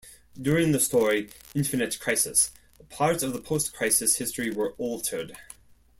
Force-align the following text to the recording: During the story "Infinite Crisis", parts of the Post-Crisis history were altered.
During 0.41 0.71
the 0.71 0.79
story 0.79 1.29
"Infinite 1.53 1.99
Crisis", 1.99 2.49
parts 2.89 3.21
of 3.21 3.33
the 3.33 3.39
Post-Crisis 3.39 4.15
history 4.17 4.49
were 4.49 4.73
altered. 4.79 5.35